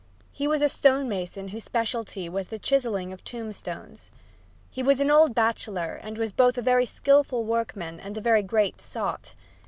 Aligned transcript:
He 0.31 0.47
was 0.47 0.63
a 0.63 0.67
stone 0.67 1.07
mason 1.07 1.49
whose 1.49 1.63
specialty 1.63 2.27
was 2.27 2.47
the 2.47 2.57
chiseling 2.57 3.13
of 3.13 3.23
tombstones. 3.23 4.09
He 4.71 4.81
was 4.81 4.99
an 4.99 5.11
old 5.11 5.35
bachelor 5.35 5.93
and 6.01 6.17
was 6.17 6.31
both 6.31 6.57
a 6.57 6.61
very 6.63 6.87
skilful 6.87 7.43
workman 7.43 7.99
and 7.99 8.17
a 8.17 8.21
very 8.21 8.41
great 8.41 8.81
sot. 8.81 9.35